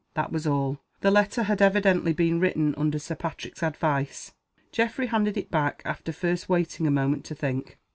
[0.15, 0.79] That was all.
[1.01, 4.33] The letter had evidently been written under Sir Patrick's advice.
[4.71, 7.77] Geoffrey handed it back, after first waiting a moment to think.